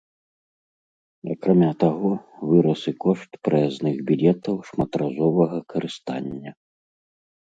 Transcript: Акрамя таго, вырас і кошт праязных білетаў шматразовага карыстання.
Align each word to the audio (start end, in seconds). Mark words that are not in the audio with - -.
Акрамя 1.33 1.67
таго, 1.83 2.09
вырас 2.51 2.81
і 2.91 2.95
кошт 3.05 3.31
праязных 3.49 3.95
білетаў 4.11 4.55
шматразовага 4.71 5.57
карыстання. 5.75 6.51